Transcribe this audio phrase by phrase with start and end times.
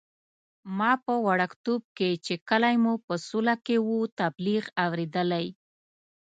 [0.77, 5.45] ما په وړکتوب کې چې کلی مو په سوله کې وو، تبلیغ اورېدلی.